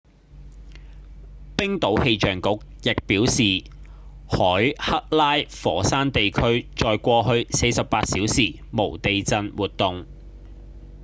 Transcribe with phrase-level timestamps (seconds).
[1.55, 3.63] 冰島氣象局亦表示
[4.27, 10.07] 海克拉火山地區在過去48小時無地震活動